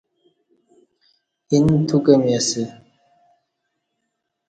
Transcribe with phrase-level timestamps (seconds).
[1.51, 2.63] اینہ تو کہ می اسہ